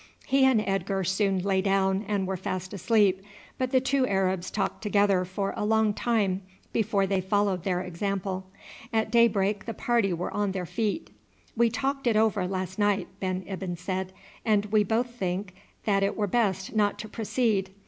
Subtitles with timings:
[0.25, 3.21] He and Edgar soon lay down and were fast asleep,
[3.59, 6.41] but the two Arabs talked together for a long time
[6.73, 8.47] before they followed their example.
[8.91, 11.11] At daybreak the party were on their feet.
[11.55, 14.11] "We talked it over last night," Ben Ibyn said;
[14.43, 15.53] "and we both think
[15.85, 17.69] that it were best not to proceed.